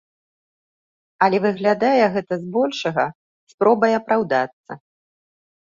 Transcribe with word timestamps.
Але 1.25 1.37
выглядае 1.43 2.03
гэта 2.15 2.33
збольшага 2.47 3.03
спробай 3.55 3.91
апраўдацца. 4.01 4.71